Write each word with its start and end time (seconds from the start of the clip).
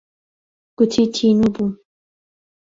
گوتی 0.77 1.03
تینوو 1.13 1.47
بووم. 1.53 1.69